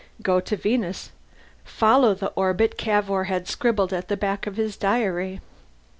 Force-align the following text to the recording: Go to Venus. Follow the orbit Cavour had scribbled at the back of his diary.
Go 0.23 0.39
to 0.39 0.55
Venus. 0.57 1.11
Follow 1.63 2.15
the 2.15 2.29
orbit 2.29 2.75
Cavour 2.75 3.25
had 3.25 3.47
scribbled 3.47 3.93
at 3.93 4.07
the 4.07 4.17
back 4.17 4.47
of 4.47 4.57
his 4.57 4.75
diary. 4.75 5.41